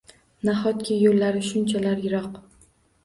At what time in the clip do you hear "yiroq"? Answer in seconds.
2.07-2.41